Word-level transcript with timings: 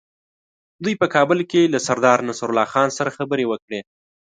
دوی 0.83 0.93
په 1.01 1.07
کابل 1.15 1.39
کې 1.51 1.71
له 1.73 1.79
سردار 1.87 2.19
نصرالله 2.29 2.65
خان 2.73 2.89
سره 2.97 3.15
خبرې 3.17 3.45
وکړې. 3.47 3.79